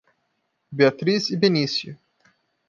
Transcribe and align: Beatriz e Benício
Beatriz 0.71 1.29
e 1.29 1.37
Benício 1.37 1.95